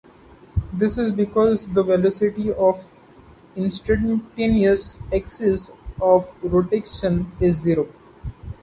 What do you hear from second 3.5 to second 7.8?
instantaneous axis of rotation is